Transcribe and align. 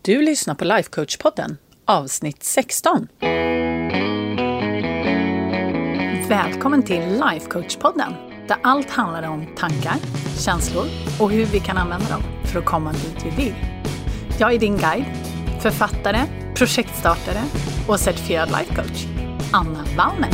Du 0.00 0.22
lyssnar 0.22 0.54
på 0.54 0.64
Lifecoach-podden, 0.64 1.56
avsnitt 1.84 2.42
16. 2.42 3.08
Välkommen 6.28 6.82
till 6.82 7.02
Lifecoach-podden, 7.02 8.12
där 8.48 8.56
allt 8.62 8.90
handlar 8.90 9.22
om 9.28 9.46
tankar, 9.56 9.94
känslor 10.38 10.86
och 11.20 11.30
hur 11.30 11.44
vi 11.44 11.60
kan 11.60 11.76
använda 11.76 12.08
dem 12.08 12.22
för 12.44 12.58
att 12.58 12.64
komma 12.64 12.92
dit 12.92 13.24
vi 13.24 13.44
vill. 13.44 13.54
Jag 14.40 14.54
är 14.54 14.58
din 14.58 14.76
guide, 14.76 15.04
författare, 15.62 16.18
projektstartare 16.56 17.42
och 17.88 18.00
certifierad 18.00 18.48
lifecoach, 18.48 19.06
Anna 19.52 19.84
Wallner. 19.96 20.30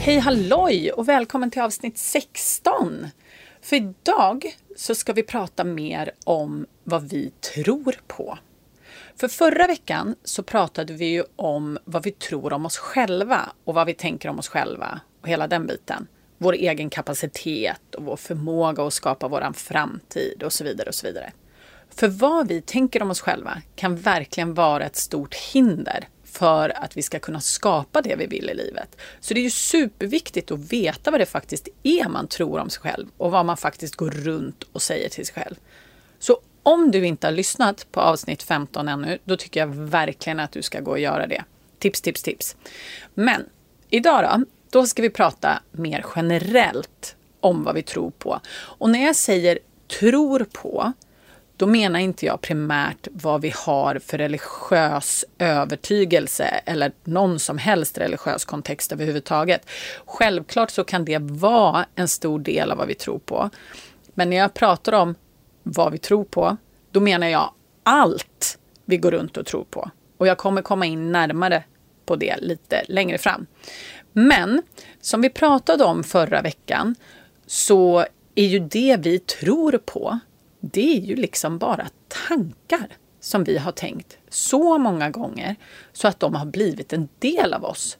Hej 0.00 0.18
halloj 0.18 0.92
och 0.92 1.08
välkommen 1.08 1.50
till 1.50 1.62
avsnitt 1.62 1.98
16. 1.98 3.06
För 3.62 3.76
idag 3.76 4.56
så 4.76 4.94
ska 4.94 5.12
vi 5.12 5.22
prata 5.22 5.64
mer 5.64 6.10
om 6.24 6.66
vad 6.84 7.08
vi 7.08 7.32
tror 7.54 7.94
på. 8.06 8.38
För 9.16 9.28
förra 9.28 9.66
veckan 9.66 10.14
så 10.24 10.42
pratade 10.42 10.92
vi 10.92 11.06
ju 11.06 11.24
om 11.36 11.78
vad 11.84 12.02
vi 12.02 12.10
tror 12.10 12.52
om 12.52 12.66
oss 12.66 12.78
själva 12.78 13.52
och 13.64 13.74
vad 13.74 13.86
vi 13.86 13.94
tänker 13.94 14.28
om 14.28 14.38
oss 14.38 14.48
själva 14.48 15.00
och 15.20 15.28
hela 15.28 15.46
den 15.46 15.66
biten. 15.66 16.06
Vår 16.38 16.52
egen 16.52 16.90
kapacitet 16.90 17.94
och 17.94 18.04
vår 18.04 18.16
förmåga 18.16 18.86
att 18.86 18.92
skapa 18.92 19.28
vår 19.28 19.52
framtid 19.52 20.42
och 20.42 20.52
så 20.52 20.64
vidare 20.64 20.88
och 20.88 20.94
så 20.94 21.06
vidare. 21.06 21.32
För 21.90 22.08
vad 22.08 22.48
vi 22.48 22.60
tänker 22.60 23.02
om 23.02 23.10
oss 23.10 23.20
själva 23.20 23.62
kan 23.76 23.96
verkligen 23.96 24.54
vara 24.54 24.84
ett 24.84 24.96
stort 24.96 25.34
hinder 25.34 26.08
för 26.32 26.82
att 26.84 26.96
vi 26.96 27.02
ska 27.02 27.18
kunna 27.18 27.40
skapa 27.40 28.02
det 28.02 28.16
vi 28.16 28.26
vill 28.26 28.50
i 28.50 28.54
livet. 28.54 28.96
Så 29.20 29.34
det 29.34 29.40
är 29.40 29.44
ju 29.44 29.50
superviktigt 29.50 30.50
att 30.50 30.72
veta 30.72 31.10
vad 31.10 31.20
det 31.20 31.26
faktiskt 31.26 31.68
är 31.82 32.08
man 32.08 32.26
tror 32.26 32.58
om 32.58 32.70
sig 32.70 32.82
själv 32.82 33.08
och 33.16 33.30
vad 33.30 33.46
man 33.46 33.56
faktiskt 33.56 33.94
går 33.94 34.10
runt 34.10 34.62
och 34.72 34.82
säger 34.82 35.08
till 35.08 35.26
sig 35.26 35.34
själv. 35.34 35.54
Så 36.18 36.40
om 36.62 36.90
du 36.90 37.06
inte 37.06 37.26
har 37.26 37.32
lyssnat 37.32 37.86
på 37.92 38.00
avsnitt 38.00 38.42
15 38.42 38.88
ännu, 38.88 39.18
då 39.24 39.36
tycker 39.36 39.60
jag 39.60 39.66
verkligen 39.74 40.40
att 40.40 40.52
du 40.52 40.62
ska 40.62 40.80
gå 40.80 40.90
och 40.90 40.98
göra 40.98 41.26
det. 41.26 41.44
Tips, 41.78 42.00
tips, 42.00 42.22
tips. 42.22 42.56
Men 43.14 43.44
idag 43.90 44.24
då, 44.24 44.44
då 44.70 44.86
ska 44.86 45.02
vi 45.02 45.10
prata 45.10 45.62
mer 45.70 46.04
generellt 46.16 47.16
om 47.40 47.64
vad 47.64 47.74
vi 47.74 47.82
tror 47.82 48.10
på. 48.10 48.40
Och 48.50 48.90
när 48.90 49.06
jag 49.06 49.16
säger 49.16 49.58
tror 50.00 50.46
på, 50.52 50.92
då 51.60 51.66
menar 51.66 52.00
inte 52.00 52.26
jag 52.26 52.40
primärt 52.40 53.08
vad 53.12 53.40
vi 53.40 53.52
har 53.56 53.98
för 53.98 54.18
religiös 54.18 55.24
övertygelse 55.38 56.44
eller 56.44 56.92
någon 57.04 57.38
som 57.38 57.58
helst 57.58 57.98
religiös 57.98 58.44
kontext 58.44 58.92
överhuvudtaget. 58.92 59.70
Självklart 60.04 60.70
så 60.70 60.84
kan 60.84 61.04
det 61.04 61.18
vara 61.18 61.86
en 61.94 62.08
stor 62.08 62.38
del 62.38 62.70
av 62.70 62.78
vad 62.78 62.88
vi 62.88 62.94
tror 62.94 63.18
på. 63.18 63.50
Men 64.14 64.30
när 64.30 64.36
jag 64.36 64.54
pratar 64.54 64.92
om 64.92 65.14
vad 65.62 65.92
vi 65.92 65.98
tror 65.98 66.24
på, 66.24 66.56
då 66.90 67.00
menar 67.00 67.26
jag 67.26 67.52
allt 67.82 68.58
vi 68.84 68.96
går 68.96 69.10
runt 69.10 69.36
och 69.36 69.46
tror 69.46 69.64
på. 69.64 69.90
Och 70.16 70.26
jag 70.26 70.38
kommer 70.38 70.62
komma 70.62 70.86
in 70.86 71.12
närmare 71.12 71.64
på 72.06 72.16
det 72.16 72.36
lite 72.40 72.84
längre 72.88 73.18
fram. 73.18 73.46
Men 74.12 74.62
som 75.00 75.20
vi 75.20 75.30
pratade 75.30 75.84
om 75.84 76.04
förra 76.04 76.42
veckan 76.42 76.94
så 77.46 78.04
är 78.34 78.46
ju 78.46 78.58
det 78.58 78.96
vi 79.00 79.18
tror 79.18 79.78
på 79.78 80.18
det 80.60 80.96
är 80.96 81.00
ju 81.00 81.16
liksom 81.16 81.58
bara 81.58 81.88
tankar 82.28 82.88
som 83.20 83.44
vi 83.44 83.58
har 83.58 83.72
tänkt 83.72 84.18
så 84.28 84.78
många 84.78 85.10
gånger 85.10 85.56
så 85.92 86.08
att 86.08 86.20
de 86.20 86.34
har 86.34 86.46
blivit 86.46 86.92
en 86.92 87.08
del 87.18 87.54
av 87.54 87.64
oss. 87.64 87.98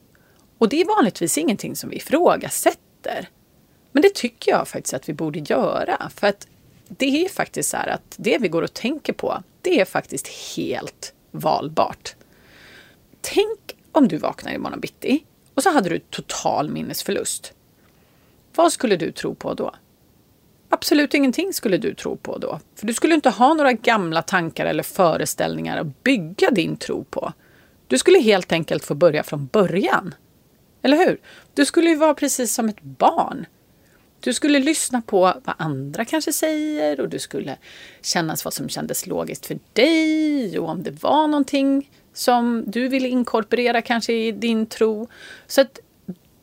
Och 0.58 0.69
det 0.69 0.81
är 0.81 0.97
vanligtvis 0.97 1.38
ingenting 1.38 1.77
som 1.77 1.91
vi 1.91 1.97
ifrågasätter. 1.97 3.28
Men 3.92 4.03
det 4.03 4.14
tycker 4.14 4.50
jag 4.50 4.69
faktiskt 4.69 4.94
att 4.94 5.08
vi 5.08 5.12
borde 5.12 5.38
göra. 5.38 6.11
För 6.14 6.27
att 6.27 6.47
det 6.88 7.25
är 7.25 7.28
faktiskt 7.28 7.70
så 7.70 7.77
här 7.77 7.88
att 7.88 8.14
det 8.16 8.38
vi 8.38 8.48
går 8.48 8.62
och 8.62 8.75
tänker 8.75 9.12
på, 9.12 9.42
det 9.62 9.81
är 9.81 9.84
faktiskt 9.84 10.56
helt 10.56 11.14
valbart. 11.31 12.14
Tänk 13.20 13.77
om 13.92 14.08
du 14.08 14.16
vaknar 14.16 14.53
imorgon 14.53 14.81
bitti 14.81 15.25
och 15.54 15.62
så 15.62 15.71
hade 15.71 15.88
du 15.88 15.98
total 15.98 16.71
minnesförlust. 16.71 17.53
Vad 18.54 18.72
skulle 18.72 18.97
du 18.97 19.12
tro 19.12 19.34
på 19.34 19.54
då? 19.54 19.75
Absolut 20.72 21.14
ingenting 21.14 21.53
skulle 21.53 21.78
du 21.78 21.94
tro 21.94 22.16
på 22.16 22.38
då. 22.38 22.60
För 22.75 22.86
du 22.86 22.94
skulle 22.94 23.14
inte 23.14 23.31
ha 23.31 23.54
några 23.54 23.72
gamla 23.72 24.22
tankar 24.22 24.66
eller 24.66 24.82
föreställningar 24.82 25.81
att 25.81 26.03
bygga 26.03 26.50
din 26.50 26.76
tro 26.76 27.04
på. 27.04 27.32
Du 27.86 27.98
skulle 27.98 28.19
helt 28.19 28.53
enkelt 28.53 28.84
få 28.84 28.94
börja 28.94 29.22
från 29.22 29.47
början. 29.47 30.14
Eller 30.82 30.97
hur? 30.97 31.20
Du 31.54 31.64
skulle 31.64 31.91
ju 31.91 31.97
vara 31.97 32.14
precis 32.14 32.54
som 32.54 32.69
ett 32.69 32.82
barn. 32.82 33.47
Du 34.20 34.34
skulle 34.34 34.59
lyssna 34.59 35.03
på 35.03 35.20
vad 35.20 35.54
andra 35.59 36.04
kanske 36.04 36.32
säger 36.32 37.00
och 37.00 37.09
du 37.09 37.19
skulle 37.19 37.56
känna 38.03 38.36
vad 38.44 38.53
som 38.54 38.69
kändes 38.69 39.06
logiskt 39.06 39.47
för 39.47 39.59
dig 39.72 40.59
och 40.59 40.69
om 40.69 40.82
det 40.82 41.03
var 41.03 41.26
någonting 41.26 41.91
som 42.12 42.64
du 42.66 42.88
ville 42.88 43.09
inkorporera 43.09 43.82
kanske 43.82 44.12
i 44.12 44.32
din 44.32 44.66
tro. 44.66 45.09
Så 45.47 45.60
att 45.60 45.78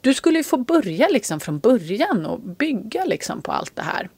du 0.02 0.14
skulle 0.14 0.44
få 0.44 0.58
börja 0.58 1.08
liksom 1.08 1.40
från 1.40 1.60
början 1.60 2.26
och 2.26 2.40
bygga 2.40 3.06
liksom 3.06 3.42
på 3.42 3.52
allt 3.52 3.76
det 3.76 3.82
här. 3.82 4.10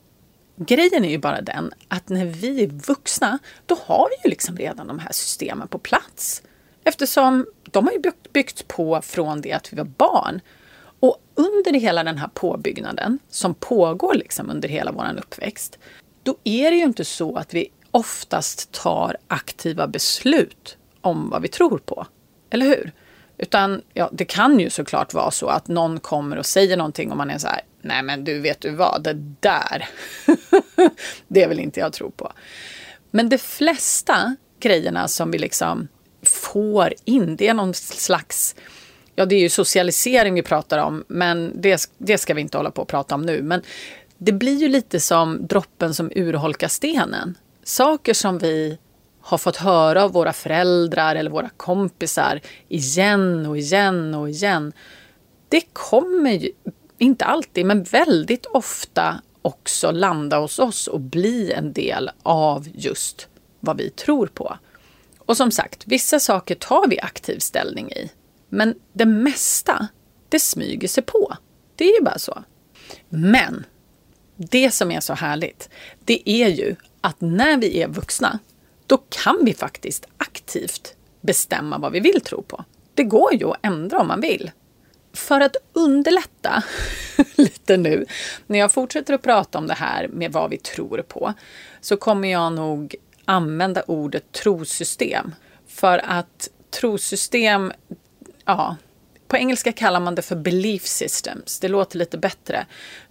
Grejen 0.62 1.06
är 1.06 1.10
ju 1.10 1.18
bara 1.18 1.42
den 1.42 1.74
att 1.88 2.10
när 2.10 2.26
vi 2.26 2.64
är 2.64 2.68
vuxna, 2.68 3.40
då 3.66 3.78
har 3.86 4.10
vi 4.10 4.16
ju 4.24 4.30
liksom 4.30 4.58
redan 4.58 4.88
de 4.88 5.00
här 5.00 5.12
systemen 5.12 5.68
på 5.68 5.80
plats. 5.80 6.44
Eftersom 6.84 7.46
de 7.72 7.86
har 7.86 7.94
ju 7.94 8.02
byggts 8.34 8.64
på 8.64 9.02
från 9.02 9.42
det 9.42 9.54
att 9.54 9.74
vi 9.74 9.78
var 9.78 9.84
barn. 9.84 10.42
Och 11.00 11.18
under 11.36 11.74
hela 11.74 12.04
den 12.04 12.18
här 12.18 12.30
påbyggnaden 12.34 13.20
som 13.30 13.54
pågår 13.54 14.14
liksom 14.14 14.50
under 14.50 14.70
hela 14.70 14.92
vår 14.92 15.18
uppväxt, 15.18 15.80
då 16.24 16.38
är 16.44 16.72
det 16.72 16.78
ju 16.78 16.84
inte 16.84 17.06
så 17.06 17.36
att 17.36 17.54
vi 17.54 17.72
oftast 17.92 18.72
tar 18.72 19.18
aktiva 19.28 19.88
beslut 19.88 20.78
om 21.02 21.30
vad 21.30 21.42
vi 21.42 21.48
tror 21.48 21.78
på. 21.78 22.08
Eller 22.50 22.66
hur? 22.66 22.92
Utan 23.38 23.82
ja, 23.94 24.10
det 24.12 24.26
kan 24.26 24.60
ju 24.60 24.70
såklart 24.70 25.14
vara 25.14 25.32
så 25.32 25.48
att 25.48 25.68
någon 25.68 26.00
kommer 26.00 26.38
och 26.38 26.46
säger 26.46 26.78
någonting 26.78 27.12
och 27.12 27.18
man 27.18 27.30
är 27.30 27.38
så 27.38 27.48
här, 27.48 27.62
nej 27.82 28.04
men 28.04 28.24
du 28.24 28.40
vet 28.40 28.62
du 28.62 28.70
vad, 28.70 29.04
det 29.04 29.14
där, 29.40 29.90
det 31.28 31.48
vill 31.48 31.60
inte 31.60 31.80
jag 31.80 31.94
tro 31.94 32.12
på. 32.12 32.32
Men 33.12 33.30
de 33.30 33.38
flesta 33.38 34.36
grejerna 34.60 35.08
som 35.08 35.32
vi 35.32 35.38
liksom 35.38 35.88
får 36.24 36.94
in, 37.06 37.36
det 37.36 37.48
är 37.48 37.54
någon 37.54 37.74
slags, 37.74 38.56
ja 39.16 39.26
det 39.26 39.36
är 39.36 39.40
ju 39.40 39.50
socialisering 39.50 40.34
vi 40.34 40.42
pratar 40.44 40.78
om, 40.78 41.04
men 41.08 41.62
det, 41.62 41.90
det 41.98 42.18
ska 42.18 42.34
vi 42.34 42.42
inte 42.42 42.58
hålla 42.58 42.72
på 42.72 42.82
att 42.82 42.88
prata 42.88 43.16
om 43.16 43.22
nu. 43.22 43.42
Men 43.42 43.62
det 44.18 44.32
blir 44.32 44.58
ju 44.58 44.68
lite 44.68 45.00
som 45.00 45.48
droppen 45.48 45.94
som 45.94 46.12
urholkar 46.16 46.68
stenen. 46.68 47.38
Saker 47.64 48.14
som 48.14 48.38
vi 48.38 48.78
har 49.22 49.38
fått 49.38 49.58
höra 49.58 50.04
av 50.04 50.12
våra 50.12 50.34
föräldrar 50.34 51.16
eller 51.16 51.32
våra 51.32 51.50
kompisar 51.50 52.42
igen 52.68 53.46
och 53.46 53.58
igen 53.58 54.16
och 54.16 54.30
igen. 54.30 54.74
Det 55.50 55.62
kommer 55.74 56.32
ju, 56.32 56.52
inte 57.00 57.26
alltid, 57.26 57.66
men 57.66 57.84
väldigt 57.84 58.46
ofta 58.46 59.22
också 59.42 59.92
landa 59.92 60.40
hos 60.40 60.60
oss 60.60 60.88
och 60.88 61.00
bli 61.00 61.52
en 61.52 61.74
del 61.74 62.12
av 62.24 62.68
just 62.74 63.28
vad 63.60 63.78
vi 63.78 63.90
tror 63.90 64.28
på. 64.28 64.58
Och 65.18 65.38
som 65.38 65.52
sagt, 65.52 65.84
vissa 65.88 66.20
saker 66.20 66.56
tar 66.56 66.88
vi 66.88 67.00
aktiv 67.00 67.40
ställning 67.40 67.92
i. 67.92 68.12
Men 68.50 68.76
det 68.94 69.06
mesta, 69.06 69.88
det 70.30 70.40
smyger 70.40 70.88
sig 70.88 71.04
på. 71.04 71.36
Det 71.76 71.86
är 71.86 72.00
ju 72.00 72.04
bara 72.04 72.20
så. 72.20 72.44
Men 73.10 73.66
det 74.36 74.72
som 74.72 74.92
är 74.92 75.00
så 75.00 75.14
härligt, 75.14 75.70
det 76.06 76.30
är 76.30 76.48
ju 76.48 76.76
att 77.02 77.22
när 77.22 77.58
vi 77.58 77.82
är 77.82 77.88
vuxna 77.88 78.40
då 78.88 78.98
kan 79.10 79.38
vi 79.46 79.54
faktiskt 79.54 80.06
aktivt 80.18 80.96
bestämma 81.22 81.78
vad 81.78 81.92
vi 81.92 82.00
vill 82.00 82.22
tro 82.22 82.42
på. 82.42 82.66
Det 82.94 83.04
går 83.04 83.34
ju 83.34 83.46
att 83.46 83.58
ändra 83.62 84.00
om 84.00 84.08
man 84.08 84.22
vill. 84.22 84.52
För 85.14 85.42
att 85.42 85.56
underlätta 85.74 86.64
lite 87.36 87.78
nu, 87.78 88.06
när 88.48 88.60
jag 88.60 88.72
fortsätter 88.72 89.14
att 89.14 89.22
prata 89.22 89.58
om 89.58 89.68
det 89.68 89.74
här 89.74 90.08
med 90.08 90.32
vad 90.32 90.50
vi 90.50 90.58
tror 90.58 91.02
på, 91.02 91.34
så 91.82 91.98
kommer 91.98 92.32
jag 92.32 92.54
nog 92.54 92.96
använda 93.26 93.84
ordet 93.88 94.32
trosystem. 94.32 95.36
För 95.68 96.02
att 96.06 96.50
trosystem, 96.72 97.74
ja, 98.46 98.76
på 99.28 99.38
engelska 99.38 99.72
kallar 99.72 100.00
man 100.00 100.16
det 100.16 100.22
för 100.22 100.36
belief 100.36 100.86
systems. 100.86 101.60
Det 101.60 101.68
låter 101.68 101.98
lite 101.98 102.18
bättre. 102.18 102.66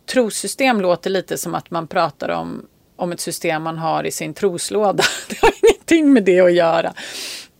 Trosystem 0.06 0.80
låter 0.80 1.10
lite 1.10 1.38
som 1.38 1.54
att 1.54 1.70
man 1.70 1.88
pratar 1.88 2.28
om 2.28 2.66
om 2.96 3.12
ett 3.12 3.20
system 3.20 3.62
man 3.62 3.78
har 3.78 4.04
i 4.04 4.10
sin 4.10 4.34
troslåda. 4.34 5.04
Det 5.28 5.40
har 5.40 5.52
ingenting 5.62 6.12
med 6.12 6.24
det 6.24 6.40
att 6.40 6.52
göra. 6.52 6.94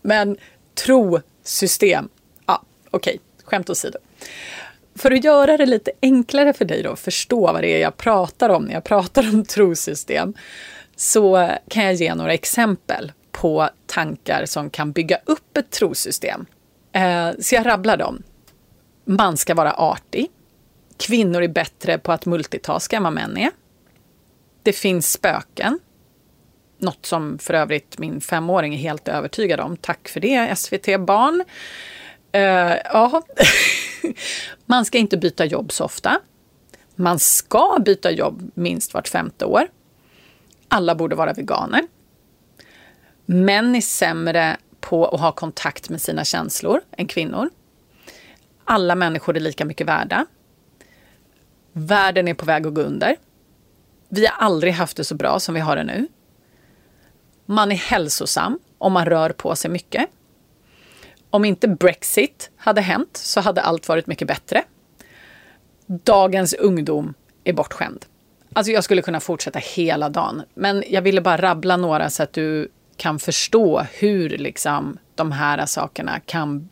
Men 0.01 0.37
trosystem, 0.85 2.09
ja 2.45 2.63
okej, 2.89 3.15
okay 3.15 3.28
skämt 3.49 3.69
åsido. 3.69 3.97
För 4.95 5.11
att 5.11 5.23
göra 5.23 5.57
det 5.57 5.65
lite 5.65 5.91
enklare 6.01 6.53
för 6.53 6.65
dig 6.65 6.83
då, 6.83 6.91
att 6.91 6.99
förstå 6.99 7.39
vad 7.39 7.61
det 7.61 7.67
är 7.67 7.81
jag 7.81 7.97
pratar 7.97 8.49
om 8.49 8.63
när 8.63 8.73
jag 8.73 8.83
pratar 8.83 9.29
om 9.33 9.45
trosystem, 9.45 10.33
så 10.95 11.51
kan 11.67 11.83
jag 11.83 11.93
ge 11.93 12.15
några 12.15 12.33
exempel 12.33 13.11
på 13.31 13.69
tankar 13.85 14.45
som 14.45 14.69
kan 14.69 14.91
bygga 14.91 15.19
upp 15.25 15.57
ett 15.57 15.69
trosystem. 15.71 16.45
Eh, 16.91 17.29
så 17.39 17.55
jag 17.55 17.65
rabblar 17.65 17.97
dem. 17.97 18.23
Man 19.05 19.37
ska 19.37 19.55
vara 19.55 19.73
artig. 19.73 20.27
Kvinnor 20.97 21.43
är 21.43 21.47
bättre 21.47 21.97
på 21.97 22.11
att 22.11 22.25
multitaska 22.25 22.97
än 22.97 23.03
vad 23.03 23.13
män 23.13 23.37
är. 23.37 23.51
Det 24.63 24.73
finns 24.73 25.11
spöken. 25.11 25.79
Något 26.77 27.05
som 27.05 27.39
för 27.39 27.53
övrigt 27.53 27.97
min 27.97 28.21
femåring 28.21 28.73
är 28.73 28.77
helt 28.77 29.07
övertygad 29.07 29.59
om. 29.59 29.77
Tack 29.77 30.07
för 30.07 30.19
det 30.19 30.55
SVT-barn. 30.57 31.43
Uh, 32.35 32.75
ja. 32.83 33.21
Man 34.65 34.85
ska 34.85 34.97
inte 34.97 35.17
byta 35.17 35.45
jobb 35.45 35.71
så 35.71 35.85
ofta. 35.85 36.19
Man 36.95 37.19
ska 37.19 37.77
byta 37.85 38.11
jobb 38.11 38.51
minst 38.53 38.93
vart 38.93 39.07
femte 39.07 39.45
år. 39.45 39.67
Alla 40.67 40.95
borde 40.95 41.15
vara 41.15 41.33
veganer. 41.33 41.87
Män 43.25 43.75
är 43.75 43.81
sämre 43.81 44.57
på 44.79 45.05
att 45.05 45.19
ha 45.19 45.31
kontakt 45.31 45.89
med 45.89 46.01
sina 46.01 46.25
känslor 46.25 46.81
än 46.91 47.07
kvinnor. 47.07 47.49
Alla 48.65 48.95
människor 48.95 49.35
är 49.35 49.39
lika 49.39 49.65
mycket 49.65 49.87
värda. 49.87 50.25
Världen 51.71 52.27
är 52.27 52.33
på 52.33 52.45
väg 52.45 52.67
att 52.67 52.73
gå 52.73 52.81
under. 52.81 53.15
Vi 54.09 54.25
har 54.25 54.45
aldrig 54.45 54.73
haft 54.73 54.97
det 54.97 55.03
så 55.03 55.15
bra 55.15 55.39
som 55.39 55.53
vi 55.53 55.59
har 55.59 55.75
det 55.75 55.83
nu. 55.83 56.07
Man 57.45 57.71
är 57.71 57.75
hälsosam 57.75 58.59
om 58.77 58.93
man 58.93 59.05
rör 59.05 59.29
på 59.29 59.55
sig 59.55 59.71
mycket. 59.71 60.09
Om 61.29 61.45
inte 61.45 61.67
Brexit 61.67 62.51
hade 62.57 62.81
hänt 62.81 63.17
så 63.17 63.41
hade 63.41 63.61
allt 63.61 63.87
varit 63.87 64.07
mycket 64.07 64.27
bättre. 64.27 64.63
Dagens 65.87 66.53
ungdom 66.53 67.13
är 67.43 67.53
bortskämd. 67.53 68.05
Alltså 68.53 68.71
jag 68.71 68.83
skulle 68.83 69.01
kunna 69.01 69.19
fortsätta 69.19 69.59
hela 69.59 70.09
dagen, 70.09 70.43
men 70.53 70.83
jag 70.89 71.01
ville 71.01 71.21
bara 71.21 71.37
rabbla 71.37 71.77
några 71.77 72.09
så 72.09 72.23
att 72.23 72.33
du 72.33 72.71
kan 72.97 73.19
förstå 73.19 73.85
hur 73.93 74.29
liksom 74.29 74.97
de 75.15 75.31
här 75.31 75.65
sakerna 75.65 76.19
kan 76.19 76.69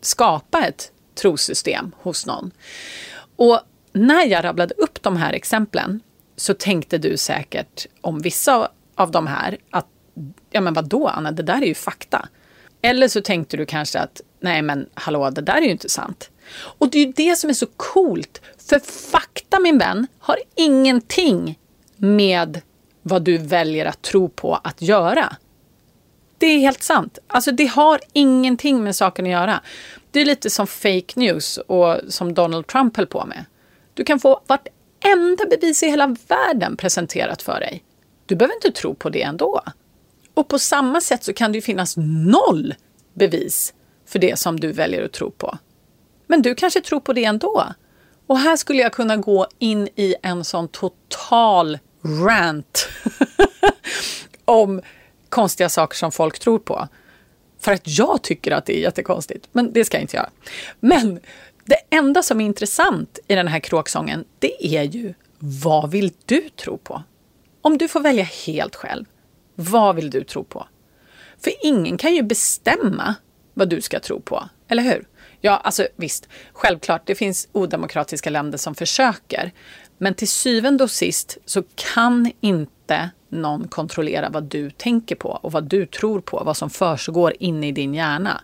skapa 0.00 0.66
ett 0.66 0.92
trossystem 1.14 1.92
hos 1.96 2.26
någon. 2.26 2.50
Och 3.36 3.60
när 3.92 4.26
jag 4.26 4.44
rabblade 4.44 4.74
upp 4.74 5.02
de 5.02 5.16
här 5.16 5.32
exemplen 5.32 6.00
så 6.36 6.54
tänkte 6.54 6.98
du 6.98 7.16
säkert 7.16 7.86
om 8.00 8.20
vissa 8.20 8.68
av 8.94 9.10
de 9.10 9.26
här 9.26 9.58
att 9.70 9.86
ja 10.50 10.60
men 10.60 10.74
vadå 10.74 11.08
Anna, 11.08 11.32
det 11.32 11.42
där 11.42 11.62
är 11.62 11.66
ju 11.66 11.74
fakta. 11.74 12.28
Eller 12.82 13.08
så 13.08 13.20
tänkte 13.20 13.56
du 13.56 13.66
kanske 13.66 13.98
att 13.98 14.20
nej 14.40 14.62
men 14.62 14.88
hallå, 14.94 15.30
det 15.30 15.40
där 15.40 15.56
är 15.56 15.62
ju 15.62 15.70
inte 15.70 15.88
sant. 15.88 16.30
Och 16.54 16.90
det 16.90 16.98
är 16.98 17.06
ju 17.06 17.12
det 17.12 17.36
som 17.36 17.50
är 17.50 17.54
så 17.54 17.66
coolt, 17.76 18.40
för 18.68 18.78
fakta 19.10 19.60
min 19.60 19.78
vän 19.78 20.06
har 20.18 20.38
ingenting 20.54 21.58
med 21.96 22.60
vad 23.02 23.22
du 23.22 23.38
väljer 23.38 23.86
att 23.86 24.02
tro 24.02 24.28
på 24.28 24.54
att 24.54 24.82
göra. 24.82 25.36
Det 26.38 26.46
är 26.46 26.58
helt 26.58 26.82
sant. 26.82 27.18
Alltså 27.26 27.52
det 27.52 27.66
har 27.66 28.00
ingenting 28.12 28.84
med 28.84 28.96
saken 28.96 29.24
att 29.24 29.30
göra. 29.30 29.60
Det 30.10 30.20
är 30.20 30.24
lite 30.24 30.50
som 30.50 30.66
fake 30.66 31.12
news 31.14 31.56
och 31.56 31.96
som 32.08 32.34
Donald 32.34 32.66
Trump 32.66 32.96
höll 32.96 33.06
på 33.06 33.24
med. 33.26 33.44
Du 33.94 34.04
kan 34.04 34.20
få 34.20 34.40
vartenda 34.46 35.44
bevis 35.50 35.82
i 35.82 35.86
hela 35.86 36.16
världen 36.28 36.76
presenterat 36.76 37.42
för 37.42 37.60
dig. 37.60 37.84
Du 38.26 38.36
behöver 38.36 38.54
inte 38.54 38.70
tro 38.70 38.94
på 38.94 39.10
det 39.10 39.22
ändå. 39.22 39.62
Och 40.38 40.48
på 40.48 40.58
samma 40.58 41.00
sätt 41.00 41.24
så 41.24 41.32
kan 41.32 41.52
det 41.52 41.58
ju 41.58 41.62
finnas 41.62 41.94
noll 41.96 42.74
bevis 43.14 43.74
för 44.06 44.18
det 44.18 44.38
som 44.38 44.60
du 44.60 44.72
väljer 44.72 45.04
att 45.04 45.12
tro 45.12 45.30
på. 45.30 45.58
Men 46.26 46.42
du 46.42 46.54
kanske 46.54 46.80
tror 46.80 47.00
på 47.00 47.12
det 47.12 47.24
ändå. 47.24 47.64
Och 48.26 48.38
här 48.38 48.56
skulle 48.56 48.82
jag 48.82 48.92
kunna 48.92 49.16
gå 49.16 49.46
in 49.58 49.88
i 49.96 50.14
en 50.22 50.44
sån 50.44 50.68
total 50.68 51.78
rant 52.26 52.88
om 54.44 54.82
konstiga 55.28 55.68
saker 55.68 55.96
som 55.96 56.12
folk 56.12 56.38
tror 56.38 56.58
på. 56.58 56.88
För 57.60 57.72
att 57.72 57.98
jag 57.98 58.22
tycker 58.22 58.52
att 58.52 58.66
det 58.66 58.78
är 58.78 58.80
jättekonstigt, 58.80 59.48
men 59.52 59.72
det 59.72 59.84
ska 59.84 59.96
jag 59.96 60.04
inte 60.04 60.16
göra. 60.16 60.30
Men 60.80 61.20
det 61.64 61.96
enda 61.96 62.22
som 62.22 62.40
är 62.40 62.44
intressant 62.44 63.18
i 63.26 63.34
den 63.34 63.48
här 63.48 63.60
kråksången, 63.60 64.24
det 64.38 64.76
är 64.76 64.82
ju 64.82 65.14
vad 65.38 65.90
vill 65.90 66.12
du 66.26 66.48
tro 66.48 66.78
på? 66.78 67.02
Om 67.60 67.78
du 67.78 67.88
får 67.88 68.00
välja 68.00 68.24
helt 68.24 68.76
själv, 68.76 69.04
vad 69.60 69.96
vill 69.96 70.10
du 70.10 70.24
tro 70.24 70.44
på? 70.44 70.66
För 71.38 71.52
ingen 71.62 71.98
kan 71.98 72.14
ju 72.14 72.22
bestämma 72.22 73.14
vad 73.54 73.68
du 73.68 73.80
ska 73.80 74.00
tro 74.00 74.20
på, 74.20 74.48
eller 74.68 74.82
hur? 74.82 75.08
Ja, 75.40 75.56
alltså 75.56 75.86
visst, 75.96 76.28
självklart, 76.52 77.02
det 77.06 77.14
finns 77.14 77.48
odemokratiska 77.52 78.30
länder 78.30 78.58
som 78.58 78.74
försöker. 78.74 79.52
Men 79.98 80.14
till 80.14 80.28
syvende 80.28 80.84
och 80.84 80.90
sist 80.90 81.38
så 81.44 81.62
kan 81.94 82.32
inte 82.40 83.10
någon 83.28 83.68
kontrollera 83.68 84.28
vad 84.28 84.44
du 84.44 84.70
tänker 84.70 85.16
på 85.16 85.28
och 85.28 85.52
vad 85.52 85.64
du 85.64 85.86
tror 85.86 86.20
på, 86.20 86.42
vad 86.44 86.56
som 86.56 86.70
försiggår 86.70 87.32
inne 87.40 87.68
i 87.68 87.72
din 87.72 87.94
hjärna. 87.94 88.40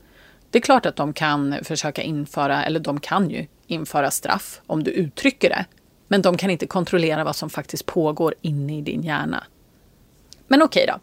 Det 0.50 0.58
är 0.58 0.62
klart 0.62 0.86
att 0.86 0.96
de 0.96 1.12
kan 1.12 1.58
försöka 1.62 2.02
införa, 2.02 2.64
eller 2.64 2.80
de 2.80 3.00
kan 3.00 3.30
ju 3.30 3.46
införa 3.66 4.10
straff 4.10 4.60
om 4.66 4.84
du 4.84 4.90
uttrycker 4.90 5.48
det. 5.48 5.64
Men 6.08 6.22
de 6.22 6.36
kan 6.36 6.50
inte 6.50 6.66
kontrollera 6.66 7.24
vad 7.24 7.36
som 7.36 7.50
faktiskt 7.50 7.86
pågår 7.86 8.34
inne 8.40 8.78
i 8.78 8.80
din 8.80 9.02
hjärna. 9.02 9.44
Men 10.48 10.62
okej 10.62 10.86
då. 10.86 11.00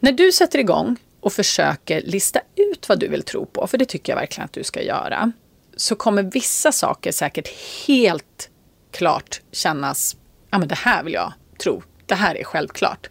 När 0.00 0.12
du 0.12 0.32
sätter 0.32 0.58
igång 0.58 0.96
och 1.20 1.32
försöker 1.32 2.02
lista 2.02 2.40
ut 2.56 2.88
vad 2.88 2.98
du 2.98 3.08
vill 3.08 3.22
tro 3.22 3.46
på, 3.46 3.66
för 3.66 3.78
det 3.78 3.84
tycker 3.84 4.12
jag 4.12 4.20
verkligen 4.20 4.44
att 4.44 4.52
du 4.52 4.64
ska 4.64 4.82
göra, 4.82 5.32
så 5.76 5.94
kommer 5.94 6.22
vissa 6.22 6.72
saker 6.72 7.12
säkert 7.12 7.48
helt 7.86 8.50
klart 8.90 9.40
kännas, 9.52 10.16
ja 10.50 10.58
men 10.58 10.68
det 10.68 10.74
här 10.74 11.02
vill 11.04 11.14
jag 11.14 11.32
tro, 11.58 11.82
det 12.06 12.14
här 12.14 12.34
är 12.34 12.44
självklart. 12.44 13.10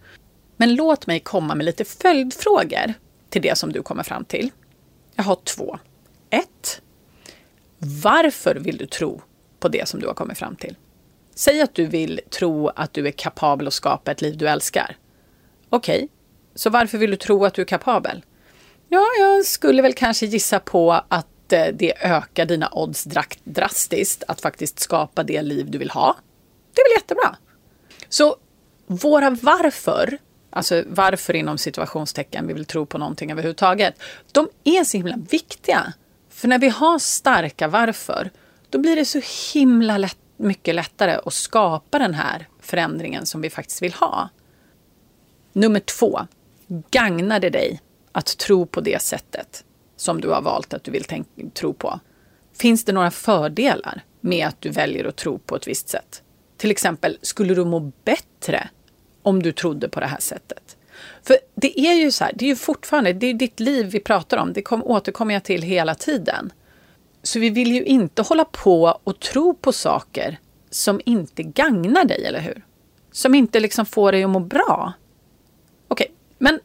Men 0.58 0.76
låt 0.76 1.08
mig 1.08 1.20
komma 1.20 1.56
med 1.56 1.66
lite 1.66 1.86
följdfrågor 1.86 2.94
till 3.30 3.42
det 3.42 3.58
som 3.58 3.72
du 3.72 3.84
kommer 3.84 4.04
fram 4.04 4.26
till. 4.26 4.52
Jag 5.16 5.24
har 5.24 5.36
två. 5.36 5.80
Ett. 6.30 6.82
Varför 7.78 8.56
vill 8.56 8.78
du 8.78 8.86
tro 8.86 9.22
på 9.60 9.68
det 9.68 9.88
som 9.88 10.00
du 10.00 10.08
har 10.08 10.14
kommit 10.14 10.38
fram 10.38 10.56
till? 10.56 10.76
Säg 11.36 11.62
att 11.62 11.76
du 11.76 11.86
vill 11.86 12.22
tro 12.30 12.68
att 12.68 12.94
du 12.94 13.08
är 13.08 13.12
kapabel 13.12 13.68
att 13.68 13.74
skapa 13.74 14.12
ett 14.12 14.22
liv 14.22 14.38
du 14.38 14.48
älskar. 14.48 14.98
Okej, 15.70 15.96
okay. 15.96 16.08
så 16.56 16.70
varför 16.70 16.98
vill 16.98 17.12
du 17.12 17.18
tro 17.18 17.46
att 17.46 17.54
du 17.54 17.62
är 17.62 17.66
kapabel? 17.66 18.24
Ja, 18.90 19.06
jag 19.20 19.46
skulle 19.46 19.82
väl 19.82 19.94
kanske 19.94 20.26
gissa 20.26 20.60
på 20.60 20.92
att 20.92 21.54
eh, 21.54 21.66
det 21.74 21.94
ökar 22.06 22.46
dina 22.46 22.70
odds 22.72 23.04
drastiskt 23.44 24.24
att 24.28 24.42
faktiskt 24.42 24.80
skapa 24.80 25.24
det 25.24 25.42
liv 25.42 25.72
du 25.72 25.78
vill 25.78 25.90
ha. 25.90 26.18
Det 26.74 26.82
är 26.82 26.90
väl 26.90 27.02
jättebra. 27.02 27.36
Så 28.10 28.36
våra 28.88 29.30
varför, 29.30 30.18
alltså 30.50 30.84
varför 30.88 31.36
inom 31.36 31.58
situationstecken 31.58 32.48
vi 32.48 32.54
vill 32.54 32.66
tro 32.66 32.86
på 32.86 32.98
någonting 32.98 33.32
överhuvudtaget, 33.32 34.02
de 34.32 34.50
är 34.64 34.84
så 34.84 34.98
himla 34.98 35.18
viktiga. 35.30 35.94
För 36.30 36.48
när 36.48 36.60
vi 36.60 36.70
har 36.70 37.00
starka 37.00 37.68
varför, 37.68 38.32
då 38.70 38.80
blir 38.80 38.96
det 38.96 39.06
så 39.06 39.22
himla 39.54 39.98
lätt, 39.98 40.18
mycket 40.38 40.76
lättare 40.76 41.20
att 41.26 41.34
skapa 41.34 42.00
den 42.00 42.14
här 42.14 42.48
förändringen 42.62 43.26
som 43.26 43.42
vi 43.42 43.50
faktiskt 43.50 43.82
vill 43.82 43.94
ha. 43.94 44.30
Nummer 45.56 45.80
två. 45.80 46.19
Gagnar 46.91 47.39
det 47.39 47.50
dig 47.50 47.82
att 48.12 48.38
tro 48.38 48.65
på 48.65 48.82
det 48.82 49.01
sättet 49.01 49.63
som 49.96 50.22
du 50.22 50.30
har 50.30 50.41
valt 50.41 50.74
att 50.74 50.84
du 50.84 50.91
vill 50.91 51.06
tro 51.53 51.74
på? 51.74 52.00
Finns 52.53 52.86
det 52.86 52.91
några 52.91 53.12
fördelar 53.12 54.03
med 54.22 54.48
att 54.48 54.62
du 54.62 54.70
väljer 54.70 55.06
att 55.06 55.15
tro 55.15 55.38
på 55.38 55.56
ett 55.56 55.68
visst 55.68 55.89
sätt? 55.89 56.22
Till 56.58 56.72
exempel, 56.72 57.18
skulle 57.22 57.53
du 57.53 57.65
må 57.65 57.91
bättre 58.03 58.70
om 59.22 59.44
du 59.44 59.51
trodde 59.51 59.89
på 59.89 60.00
det 60.00 60.06
här 60.06 60.20
sättet? 60.20 60.77
För 61.24 61.38
det 61.56 61.80
är 61.80 61.94
ju 61.94 62.12
så 62.12 62.24
här, 62.24 62.34
det 62.36 62.46
är 62.46 62.50
ju 62.50 62.56
fortfarande, 62.56 63.13
det 63.13 63.27
är 63.27 63.34
ditt 63.34 63.60
liv 63.60 63.86
vi 63.86 64.00
pratar 64.00 64.38
om. 64.38 64.53
Det 64.53 64.62
kom, 64.62 64.84
återkommer 64.84 65.34
jag 65.34 65.44
till 65.44 65.62
hela 65.62 65.96
tiden. 65.96 66.53
Så 67.24 67.39
vi 67.39 67.50
vill 67.50 67.72
ju 67.72 67.84
inte 67.84 68.22
hålla 68.22 68.46
på 68.46 69.00
och 69.03 69.20
tro 69.20 69.53
på 69.53 69.72
saker 69.72 70.39
som 70.70 71.01
inte 71.06 71.44
gagnar 71.44 72.06
dig, 72.06 72.25
eller 72.25 72.41
hur? 72.41 72.65
Som 73.12 73.36
inte 73.36 73.60
liksom 73.60 73.86
får 73.86 74.12
dig 74.12 74.24
att 74.24 74.30
må 74.30 74.39
bra. 74.39 74.94
Okej, 75.88 76.06
okay, 76.06 76.15
men 76.38 76.60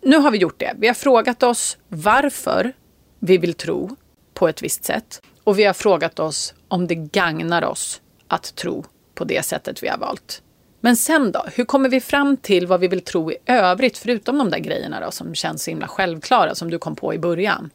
nu 0.00 0.16
har 0.16 0.30
vi 0.30 0.38
gjort 0.38 0.60
det. 0.60 0.74
Vi 0.78 0.86
har 0.86 0.94
frågat 0.94 1.42
oss 1.42 1.78
varför 1.88 2.72
vi 3.18 3.38
vill 3.38 3.54
tro 3.54 3.96
på 4.34 4.48
ett 4.48 4.62
visst 4.62 4.84
sätt. 4.84 5.22
Och 5.44 5.58
vi 5.58 5.64
har 5.64 5.74
frågat 5.74 6.18
oss 6.18 6.54
om 6.68 6.86
det 6.86 6.94
gagnar 6.94 7.64
oss 7.64 8.00
att 8.28 8.54
tro 8.54 8.84
på 9.14 9.24
det 9.24 9.44
sättet 9.44 9.82
vi 9.82 9.88
har 9.88 9.98
valt. 9.98 10.42
Men 10.80 10.96
sen 10.96 11.32
då? 11.32 11.44
Hur 11.54 11.64
kommer 11.64 11.88
vi 11.88 12.00
fram 12.00 12.36
till 12.36 12.66
vad 12.66 12.80
vi 12.80 12.88
vill 12.88 13.00
tro 13.00 13.32
i 13.32 13.36
övrigt, 13.46 13.98
förutom 13.98 14.38
de 14.38 14.50
där 14.50 14.58
grejerna 14.58 15.00
då, 15.00 15.10
som 15.10 15.34
känns 15.34 15.64
så 15.64 15.70
himla 15.70 15.88
självklara, 15.88 16.54
som 16.54 16.70
du 16.70 16.78
kom 16.78 16.96
på 16.96 17.14
i 17.14 17.18
början? 17.18 17.70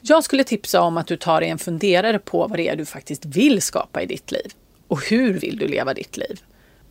Jag 0.00 0.24
skulle 0.24 0.44
tipsa 0.44 0.80
om 0.80 0.96
att 0.96 1.06
du 1.06 1.16
tar 1.16 1.40
dig 1.40 1.50
en 1.50 1.58
funderare 1.58 2.18
på 2.18 2.46
vad 2.46 2.58
det 2.58 2.68
är 2.68 2.76
du 2.76 2.84
faktiskt 2.84 3.24
vill 3.24 3.62
skapa 3.62 4.02
i 4.02 4.06
ditt 4.06 4.32
liv. 4.32 4.52
Och 4.88 5.04
hur 5.04 5.38
vill 5.38 5.58
du 5.58 5.68
leva 5.68 5.94
ditt 5.94 6.16
liv? 6.16 6.40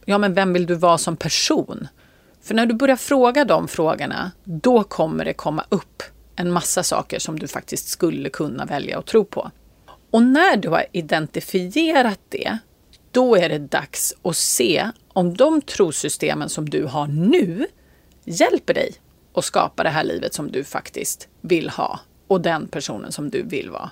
Ja, 0.06 0.18
men 0.18 0.34
vem 0.34 0.54
vill 0.54 0.66
du 0.66 0.76
vara 0.76 0.98
som 0.98 1.18
person? 1.18 1.88
För 2.42 2.56
när 2.56 2.66
du 2.66 2.74
börjar 2.74 2.96
fråga 2.96 3.46
de 3.46 3.68
frågorna, 3.68 4.32
då 4.44 4.84
kommer 4.84 5.26
det 5.26 5.34
komma 5.34 5.66
upp 5.70 6.04
en 6.36 6.52
massa 6.52 6.84
saker 6.84 7.20
som 7.20 7.40
du 7.40 7.48
faktiskt 7.48 7.88
skulle 7.88 8.30
kunna 8.30 8.66
välja 8.66 9.00
att 9.00 9.06
tro 9.06 9.26
på. 9.26 9.52
Och 10.12 10.24
när 10.24 10.58
du 10.58 10.70
har 10.70 10.86
identifierat 10.92 12.20
det, 12.30 12.58
då 13.12 13.36
är 13.36 13.50
det 13.50 13.60
dags 13.60 14.16
att 14.22 14.38
se 14.38 14.90
om 15.08 15.34
de 15.34 15.62
trosystemen 15.62 16.50
som 16.50 16.70
du 16.70 16.86
har 16.86 17.08
nu 17.08 17.68
hjälper 18.26 18.74
dig 18.74 18.94
att 19.34 19.46
skapa 19.46 19.84
det 19.84 19.90
här 19.90 20.04
livet 20.04 20.34
som 20.34 20.52
du 20.52 20.64
faktiskt 20.64 21.28
vill 21.42 21.70
ha 21.70 22.00
och 22.28 22.42
den 22.42 22.68
personen 22.68 23.12
som 23.12 23.30
du 23.30 23.44
vill 23.44 23.70
vara. 23.70 23.92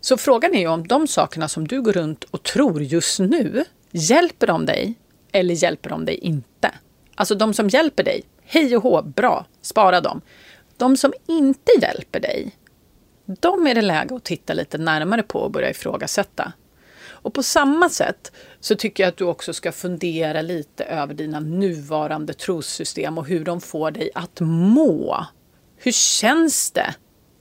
Så 0.00 0.16
frågan 0.16 0.54
är 0.54 0.60
ju 0.60 0.68
om 0.68 0.86
de 0.86 1.06
sakerna 1.06 1.48
som 1.48 1.68
du 1.68 1.82
går 1.82 1.92
runt 1.92 2.24
och 2.24 2.42
tror 2.42 2.82
just 2.82 3.18
nu, 3.18 3.64
hjälper 3.90 4.46
de 4.46 4.66
dig 4.66 4.94
eller 5.32 5.54
hjälper 5.54 5.90
de 5.90 6.04
dig 6.04 6.14
inte? 6.14 6.70
Alltså 7.20 7.34
de 7.34 7.54
som 7.54 7.68
hjälper 7.68 8.04
dig, 8.04 8.22
hej 8.44 8.76
och 8.76 8.82
hå, 8.82 9.02
bra, 9.02 9.46
spara 9.62 10.00
dem. 10.00 10.20
De 10.76 10.96
som 10.96 11.12
inte 11.26 11.72
hjälper 11.82 12.20
dig, 12.20 12.56
de 13.24 13.66
är 13.66 13.74
det 13.74 13.82
läge 13.82 14.14
att 14.14 14.24
titta 14.24 14.54
lite 14.54 14.78
närmare 14.78 15.22
på 15.22 15.38
och 15.38 15.50
börja 15.50 15.70
ifrågasätta. 15.70 16.52
Och 17.06 17.34
på 17.34 17.42
samma 17.42 17.88
sätt 17.88 18.32
så 18.60 18.74
tycker 18.74 19.02
jag 19.02 19.08
att 19.08 19.16
du 19.16 19.24
också 19.24 19.52
ska 19.52 19.72
fundera 19.72 20.42
lite 20.42 20.84
över 20.84 21.14
dina 21.14 21.40
nuvarande 21.40 22.32
trossystem 22.32 23.18
och 23.18 23.26
hur 23.26 23.44
de 23.44 23.60
får 23.60 23.90
dig 23.90 24.10
att 24.14 24.40
må. 24.40 25.26
Hur 25.76 25.92
känns 25.92 26.70
det 26.70 26.94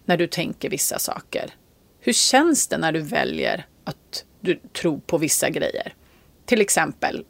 när 0.05 0.17
du 0.17 0.27
tänker 0.27 0.69
vissa 0.69 1.00
saker? 1.00 1.53
Hur 2.00 2.13
känns 2.13 2.67
det 2.67 2.77
när 2.77 2.91
du 2.91 3.00
väljer 3.00 3.65
att 3.83 4.25
du 4.39 4.59
tror 4.74 5.00
på 5.00 5.17
vissa 5.17 5.50
grejer? 5.50 5.93
Till 6.45 6.62
exempel, 6.62 7.25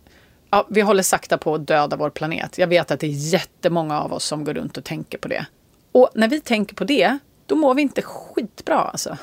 ja, 0.49 0.67
vi 0.69 0.81
håller 0.81 1.03
sakta 1.03 1.37
på 1.37 1.55
att 1.55 1.67
döda 1.67 1.95
vår 1.95 2.09
planet. 2.09 2.57
Jag 2.57 2.67
vet 2.67 2.91
att 2.91 2.99
det 2.99 3.07
är 3.07 3.33
jättemånga 3.33 3.99
av 3.99 4.13
oss 4.13 4.25
som 4.25 4.43
går 4.43 4.53
runt 4.53 4.77
och 4.77 4.83
tänker 4.83 5.17
på 5.17 5.27
det. 5.27 5.45
Och 5.91 6.09
när 6.15 6.27
vi 6.27 6.39
tänker 6.39 6.75
på 6.75 6.83
det, 6.83 7.17
då 7.45 7.55
mår 7.55 7.73
vi 7.75 7.81
inte 7.81 8.01
skitbra 8.01 8.79
alltså. 8.79 9.17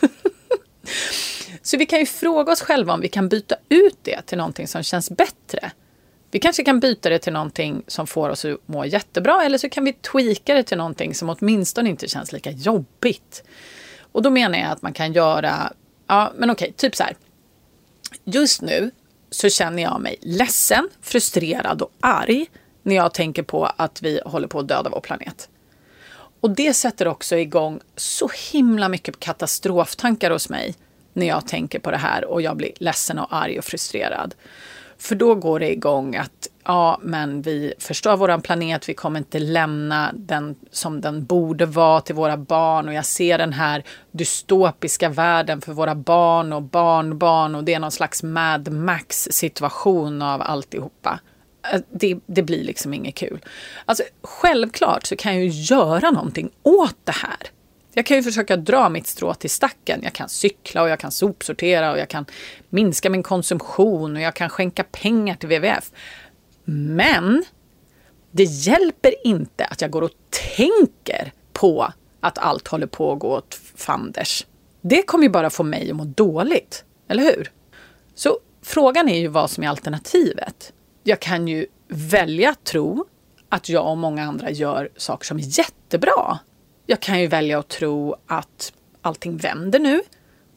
Så 1.62 1.76
vi 1.76 1.86
kan 1.86 1.98
ju 1.98 2.06
fråga 2.06 2.52
oss 2.52 2.60
själva 2.60 2.92
om 2.92 3.00
vi 3.00 3.08
kan 3.08 3.28
byta 3.28 3.56
ut 3.68 3.98
det 4.02 4.22
till 4.22 4.38
någonting 4.38 4.68
som 4.68 4.82
känns 4.82 5.10
bättre. 5.10 5.70
Vi 6.30 6.38
kanske 6.38 6.64
kan 6.64 6.80
byta 6.80 7.10
det 7.10 7.18
till 7.18 7.32
någonting 7.32 7.82
som 7.86 8.06
får 8.06 8.28
oss 8.28 8.44
att 8.44 8.68
må 8.68 8.84
jättebra 8.84 9.44
eller 9.44 9.58
så 9.58 9.68
kan 9.68 9.84
vi 9.84 9.92
tweaka 9.92 10.54
det 10.54 10.62
till 10.62 10.78
någonting 10.78 11.14
som 11.14 11.28
åtminstone 11.28 11.90
inte 11.90 12.08
känns 12.08 12.32
lika 12.32 12.50
jobbigt. 12.50 13.44
Och 14.12 14.22
då 14.22 14.30
menar 14.30 14.58
jag 14.58 14.70
att 14.70 14.82
man 14.82 14.92
kan 14.92 15.12
göra, 15.12 15.72
ja 16.06 16.32
men 16.36 16.50
okej, 16.50 16.72
typ 16.76 16.96
så 16.96 17.02
här. 17.02 17.16
Just 18.24 18.62
nu 18.62 18.90
så 19.30 19.48
känner 19.48 19.82
jag 19.82 20.00
mig 20.00 20.16
ledsen, 20.20 20.88
frustrerad 21.02 21.82
och 21.82 21.92
arg 22.00 22.46
när 22.82 22.96
jag 22.96 23.14
tänker 23.14 23.42
på 23.42 23.64
att 23.76 24.02
vi 24.02 24.20
håller 24.24 24.48
på 24.48 24.58
att 24.58 24.68
döda 24.68 24.90
vår 24.90 25.00
planet. 25.00 25.48
Och 26.40 26.50
det 26.50 26.74
sätter 26.74 27.08
också 27.08 27.36
igång 27.36 27.80
så 27.96 28.30
himla 28.52 28.88
mycket 28.88 29.20
katastroftankar 29.20 30.30
hos 30.30 30.48
mig 30.48 30.74
när 31.12 31.26
jag 31.26 31.46
tänker 31.46 31.78
på 31.78 31.90
det 31.90 31.96
här 31.96 32.24
och 32.24 32.42
jag 32.42 32.56
blir 32.56 32.72
ledsen 32.76 33.18
och 33.18 33.34
arg 33.36 33.58
och 33.58 33.64
frustrerad. 33.64 34.34
För 34.98 35.14
då 35.14 35.34
går 35.34 35.60
det 35.60 35.72
igång 35.72 36.16
att 36.16 36.49
ja, 36.64 36.98
men 37.02 37.42
vi 37.42 37.74
förstör 37.78 38.16
vår 38.16 38.40
planet, 38.40 38.88
vi 38.88 38.94
kommer 38.94 39.18
inte 39.18 39.38
lämna 39.38 40.10
den 40.14 40.56
som 40.70 41.00
den 41.00 41.24
borde 41.24 41.66
vara 41.66 42.00
till 42.00 42.14
våra 42.14 42.36
barn 42.36 42.88
och 42.88 42.94
jag 42.94 43.06
ser 43.06 43.38
den 43.38 43.52
här 43.52 43.84
dystopiska 44.10 45.08
världen 45.08 45.60
för 45.60 45.72
våra 45.72 45.94
barn 45.94 46.52
och 46.52 46.62
barnbarn 46.62 47.54
och 47.54 47.64
det 47.64 47.74
är 47.74 47.78
någon 47.78 47.90
slags 47.90 48.22
Mad 48.22 48.72
Max 48.72 49.28
situation 49.30 50.22
av 50.22 50.42
alltihopa. 50.42 51.20
Äh, 51.72 51.80
det, 51.90 52.18
det 52.26 52.42
blir 52.42 52.64
liksom 52.64 52.94
inget 52.94 53.14
kul. 53.14 53.44
Alltså, 53.84 54.04
självklart 54.22 55.06
så 55.06 55.16
kan 55.16 55.34
jag 55.34 55.44
ju 55.44 55.50
göra 55.50 56.10
någonting 56.10 56.50
åt 56.62 56.96
det 57.04 57.12
här. 57.12 57.50
Jag 57.92 58.06
kan 58.06 58.16
ju 58.16 58.22
försöka 58.22 58.56
dra 58.56 58.88
mitt 58.88 59.06
strå 59.06 59.34
till 59.34 59.50
stacken. 59.50 60.00
Jag 60.02 60.12
kan 60.12 60.28
cykla 60.28 60.82
och 60.82 60.88
jag 60.88 60.98
kan 60.98 61.10
sopsortera 61.10 61.92
och 61.92 61.98
jag 61.98 62.08
kan 62.08 62.26
minska 62.68 63.10
min 63.10 63.22
konsumtion 63.22 64.16
och 64.16 64.22
jag 64.22 64.34
kan 64.34 64.48
skänka 64.48 64.84
pengar 64.84 65.34
till 65.34 65.48
WWF. 65.48 65.90
Men 66.72 67.44
det 68.30 68.44
hjälper 68.44 69.26
inte 69.26 69.64
att 69.64 69.80
jag 69.80 69.90
går 69.90 70.02
och 70.02 70.14
tänker 70.56 71.32
på 71.52 71.92
att 72.20 72.38
allt 72.38 72.68
håller 72.68 72.86
på 72.86 73.12
att 73.12 73.18
gå 73.18 73.28
åt 73.28 73.54
fanders. 73.74 74.46
Det 74.80 75.02
kommer 75.02 75.24
ju 75.24 75.30
bara 75.30 75.50
få 75.50 75.62
mig 75.62 75.90
att 75.90 75.96
må 75.96 76.04
dåligt, 76.04 76.84
eller 77.08 77.22
hur? 77.22 77.50
Så 78.14 78.38
frågan 78.62 79.08
är 79.08 79.18
ju 79.18 79.28
vad 79.28 79.50
som 79.50 79.64
är 79.64 79.68
alternativet. 79.68 80.72
Jag 81.02 81.20
kan 81.20 81.48
ju 81.48 81.66
välja 81.88 82.50
att 82.50 82.64
tro 82.64 83.06
att 83.48 83.68
jag 83.68 83.90
och 83.90 83.98
många 83.98 84.24
andra 84.24 84.50
gör 84.50 84.88
saker 84.96 85.26
som 85.26 85.38
är 85.38 85.58
jättebra. 85.58 86.38
Jag 86.86 87.00
kan 87.00 87.20
ju 87.20 87.26
välja 87.26 87.58
att 87.58 87.68
tro 87.68 88.16
att 88.26 88.72
allting 89.02 89.36
vänder 89.36 89.78
nu 89.78 90.02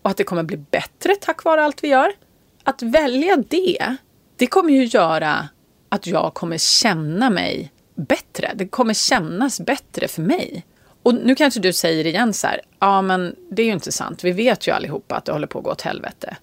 och 0.01 0.09
att 0.09 0.17
det 0.17 0.23
kommer 0.23 0.43
bli 0.43 0.57
bättre 0.57 1.15
tack 1.21 1.43
vare 1.43 1.63
allt 1.63 1.83
vi 1.83 1.87
gör. 1.87 2.11
Att 2.63 2.81
välja 2.81 3.43
det, 3.49 3.95
det 4.37 4.47
kommer 4.47 4.73
ju 4.73 4.85
göra 4.85 5.47
att 5.93 6.07
jag 6.07 6.33
kommer 6.33 6.57
känna 6.57 7.29
mig 7.29 7.71
bättre. 7.95 8.51
Det 8.55 8.67
kommer 8.67 8.93
kännas 8.93 9.59
bättre 9.59 10.07
för 10.07 10.21
mig. 10.21 10.65
Och 11.03 11.15
nu 11.15 11.35
kanske 11.35 11.59
du 11.59 11.73
säger 11.73 12.05
igen 12.05 12.33
så 12.33 12.47
här, 12.47 12.61
ja 12.79 13.01
men 13.01 13.35
det 13.51 13.61
är 13.61 13.65
ju 13.65 13.71
inte 13.71 13.91
sant. 13.91 14.23
Vi 14.23 14.31
vet 14.31 14.67
ju 14.67 14.71
allihopa 14.71 15.15
att 15.15 15.25
det 15.25 15.31
håller 15.31 15.47
på 15.47 15.59
att 15.59 15.65
gå 15.65 15.71
åt 15.71 15.81
helvete. 15.81 16.37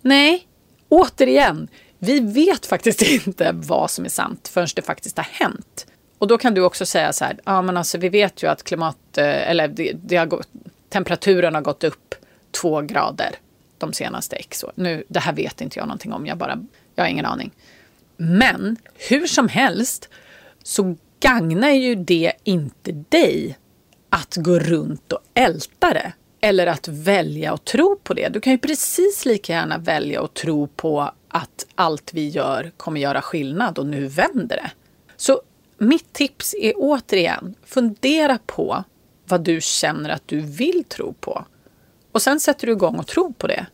Nej, 0.00 0.46
återigen, 0.88 1.68
vi 1.98 2.20
vet 2.20 2.66
faktiskt 2.66 3.02
inte 3.26 3.50
vad 3.52 3.90
som 3.90 4.04
är 4.04 4.08
sant 4.08 4.48
förrän 4.48 4.68
det 4.76 4.82
faktiskt 4.82 5.16
har 5.16 5.28
hänt. 5.30 5.86
Och 6.18 6.26
då 6.26 6.38
kan 6.38 6.54
du 6.54 6.62
också 6.62 6.86
säga 6.86 7.12
så 7.12 7.24
här, 7.24 7.38
ja 7.44 7.62
men 7.62 7.76
alltså 7.76 7.98
vi 7.98 8.08
vet 8.08 8.42
ju 8.42 8.46
att 8.46 8.62
klimat, 8.62 9.18
eh, 9.18 9.50
eller 9.50 9.68
det, 9.68 9.92
det 9.94 10.16
har 10.16 10.26
gått, 10.26 10.48
temperaturen 10.88 11.54
har 11.54 11.62
gått 11.62 11.84
upp 11.84 12.14
två 12.50 12.80
grader 12.80 13.30
de 13.78 13.92
senaste 13.92 14.36
x 14.36 14.64
år. 14.64 14.72
Nu, 14.74 15.04
det 15.08 15.20
här 15.20 15.32
vet 15.32 15.60
inte 15.60 15.78
jag 15.78 15.86
någonting 15.86 16.12
om, 16.12 16.26
jag 16.26 16.38
bara, 16.38 16.58
jag 16.94 17.04
har 17.04 17.08
ingen 17.08 17.26
aning. 17.26 17.50
Men 18.24 18.76
hur 18.94 19.26
som 19.26 19.48
helst 19.48 20.08
så 20.62 20.96
gagnar 21.20 21.70
ju 21.70 21.94
det 21.94 22.32
inte 22.44 22.92
dig 23.08 23.58
att 24.10 24.36
gå 24.36 24.58
runt 24.58 25.12
och 25.12 25.20
älta 25.34 25.90
det. 25.90 26.12
Eller 26.40 26.66
att 26.66 26.88
välja 26.88 27.52
att 27.52 27.64
tro 27.64 27.96
på 27.96 28.14
det. 28.14 28.28
Du 28.28 28.40
kan 28.40 28.52
ju 28.52 28.58
precis 28.58 29.24
lika 29.24 29.52
gärna 29.52 29.78
välja 29.78 30.22
att 30.22 30.34
tro 30.34 30.66
på 30.66 31.10
att 31.28 31.66
allt 31.74 32.14
vi 32.14 32.28
gör 32.28 32.72
kommer 32.76 33.00
göra 33.00 33.22
skillnad 33.22 33.78
och 33.78 33.86
nu 33.86 34.06
vänder 34.06 34.56
det. 34.56 34.70
Så 35.16 35.42
mitt 35.78 36.12
tips 36.12 36.54
är 36.54 36.72
återigen, 36.76 37.54
fundera 37.64 38.38
på 38.46 38.84
vad 39.24 39.40
du 39.40 39.60
känner 39.60 40.10
att 40.10 40.28
du 40.28 40.40
vill 40.40 40.84
tro 40.84 41.12
på. 41.12 41.44
Och 42.12 42.22
sen 42.22 42.40
sätter 42.40 42.66
du 42.66 42.72
igång 42.72 42.98
och 42.98 43.06
tror 43.06 43.32
på 43.32 43.46
det. 43.46 43.66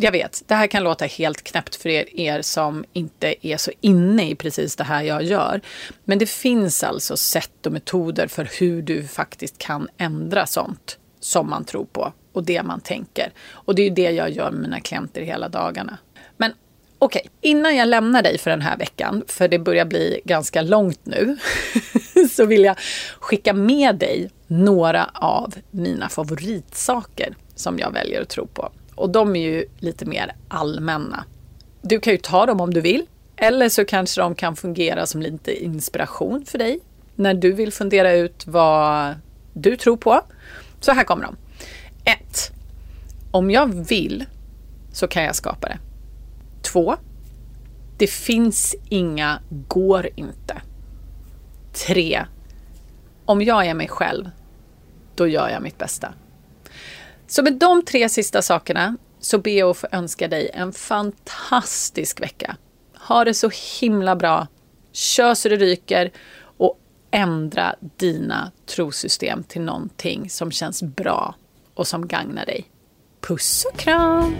Jag 0.00 0.12
vet, 0.12 0.42
det 0.46 0.54
här 0.54 0.66
kan 0.66 0.82
låta 0.82 1.04
helt 1.04 1.44
knäppt 1.44 1.74
för 1.76 1.88
er, 1.88 2.20
er 2.20 2.42
som 2.42 2.84
inte 2.92 3.46
är 3.46 3.56
så 3.56 3.70
inne 3.80 4.30
i 4.30 4.34
precis 4.34 4.76
det 4.76 4.84
här 4.84 5.02
jag 5.02 5.22
gör. 5.22 5.60
Men 6.04 6.18
det 6.18 6.26
finns 6.26 6.82
alltså 6.82 7.16
sätt 7.16 7.66
och 7.66 7.72
metoder 7.72 8.26
för 8.26 8.48
hur 8.60 8.82
du 8.82 9.06
faktiskt 9.06 9.58
kan 9.58 9.88
ändra 9.96 10.46
sånt 10.46 10.98
som 11.20 11.50
man 11.50 11.64
tror 11.64 11.84
på 11.84 12.12
och 12.32 12.44
det 12.44 12.62
man 12.62 12.80
tänker. 12.80 13.32
Och 13.50 13.74
det 13.74 13.82
är 13.82 13.90
det 13.90 14.10
jag 14.10 14.30
gör 14.30 14.50
med 14.50 14.60
mina 14.60 14.80
klienter 14.80 15.20
hela 15.22 15.48
dagarna. 15.48 15.98
Men 16.36 16.52
okej, 16.98 17.20
okay, 17.20 17.50
innan 17.50 17.76
jag 17.76 17.88
lämnar 17.88 18.22
dig 18.22 18.38
för 18.38 18.50
den 18.50 18.62
här 18.62 18.76
veckan, 18.76 19.24
för 19.26 19.48
det 19.48 19.58
börjar 19.58 19.84
bli 19.84 20.20
ganska 20.24 20.62
långt 20.62 21.06
nu, 21.06 21.36
så 22.30 22.44
vill 22.44 22.64
jag 22.64 22.76
skicka 23.20 23.52
med 23.52 23.96
dig 23.96 24.30
några 24.46 25.10
av 25.14 25.54
mina 25.70 26.08
favoritsaker 26.08 27.34
som 27.54 27.78
jag 27.78 27.92
väljer 27.92 28.22
att 28.22 28.28
tro 28.28 28.46
på. 28.46 28.72
Och 28.98 29.10
de 29.10 29.36
är 29.36 29.40
ju 29.40 29.66
lite 29.78 30.04
mer 30.04 30.36
allmänna. 30.48 31.24
Du 31.82 32.00
kan 32.00 32.12
ju 32.12 32.18
ta 32.18 32.46
dem 32.46 32.60
om 32.60 32.74
du 32.74 32.80
vill. 32.80 33.06
Eller 33.36 33.68
så 33.68 33.84
kanske 33.84 34.20
de 34.20 34.34
kan 34.34 34.56
fungera 34.56 35.06
som 35.06 35.22
lite 35.22 35.64
inspiration 35.64 36.44
för 36.44 36.58
dig 36.58 36.80
när 37.14 37.34
du 37.34 37.52
vill 37.52 37.72
fundera 37.72 38.12
ut 38.12 38.46
vad 38.46 39.14
du 39.52 39.76
tror 39.76 39.96
på. 39.96 40.20
Så 40.80 40.92
här 40.92 41.04
kommer 41.04 41.24
de. 41.24 41.36
1. 42.04 42.52
Om 43.30 43.50
jag 43.50 43.66
vill 43.88 44.24
så 44.92 45.08
kan 45.08 45.22
jag 45.22 45.34
skapa 45.34 45.68
det. 45.68 45.78
2. 46.62 46.96
Det 47.98 48.06
finns 48.06 48.76
inga 48.88 49.40
går 49.68 50.08
inte. 50.16 50.62
3. 51.72 52.24
Om 53.24 53.42
jag 53.42 53.66
är 53.66 53.74
mig 53.74 53.88
själv, 53.88 54.30
då 55.14 55.26
gör 55.26 55.48
jag 55.48 55.62
mitt 55.62 55.78
bästa. 55.78 56.14
Så 57.30 57.42
med 57.42 57.52
de 57.52 57.84
tre 57.84 58.08
sista 58.08 58.42
sakerna 58.42 58.96
så 59.20 59.38
ber 59.38 59.50
jag 59.50 59.70
att 59.70 59.76
få 59.76 59.86
önska 59.92 60.28
dig 60.28 60.50
en 60.54 60.72
fantastisk 60.72 62.20
vecka. 62.20 62.56
Ha 62.94 63.24
det 63.24 63.34
så 63.34 63.50
himla 63.80 64.16
bra. 64.16 64.46
Kör 64.92 65.34
så 65.34 65.48
det 65.48 65.56
ryker 65.56 66.10
och 66.42 66.78
ändra 67.10 67.74
dina 67.96 68.52
trosystem 68.66 69.42
till 69.42 69.62
någonting 69.62 70.30
som 70.30 70.50
känns 70.50 70.82
bra 70.82 71.34
och 71.74 71.86
som 71.86 72.08
gagnar 72.08 72.46
dig. 72.46 72.64
Puss 73.20 73.66
och 73.72 73.78
kram! 73.78 74.36